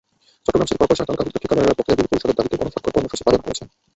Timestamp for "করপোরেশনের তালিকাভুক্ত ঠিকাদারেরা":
0.79-1.75